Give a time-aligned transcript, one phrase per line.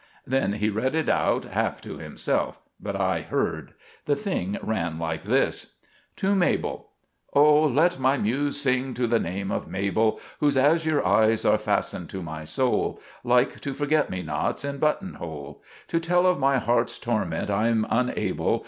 [0.25, 3.75] Then he read it out, half to himself, but I heard.
[4.05, 5.73] The thing ran like this:
[6.15, 6.89] "TO MABEL
[7.35, 12.09] "Oh let my Muse sing to the name of Mabel, Whose azure eyes are fastened
[12.09, 15.61] to my soul, Like to forget me nots in button hole.
[15.89, 18.59] To tell of my heart's torment I'm unable.